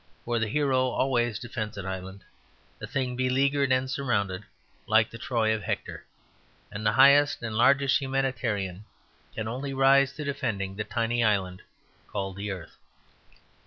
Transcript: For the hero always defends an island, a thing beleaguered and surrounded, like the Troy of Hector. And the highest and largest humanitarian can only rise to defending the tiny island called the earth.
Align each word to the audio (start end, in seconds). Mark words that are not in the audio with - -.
For 0.25 0.39
the 0.39 0.47
hero 0.47 0.79
always 0.87 1.37
defends 1.37 1.77
an 1.77 1.85
island, 1.85 2.23
a 2.81 2.87
thing 2.87 3.15
beleaguered 3.15 3.71
and 3.71 3.87
surrounded, 3.87 4.43
like 4.87 5.11
the 5.11 5.19
Troy 5.19 5.53
of 5.53 5.61
Hector. 5.61 6.07
And 6.71 6.83
the 6.83 6.93
highest 6.93 7.43
and 7.43 7.55
largest 7.55 8.01
humanitarian 8.01 8.85
can 9.35 9.47
only 9.47 9.75
rise 9.75 10.11
to 10.13 10.23
defending 10.23 10.75
the 10.75 10.83
tiny 10.83 11.23
island 11.23 11.61
called 12.11 12.37
the 12.37 12.49
earth. 12.49 12.77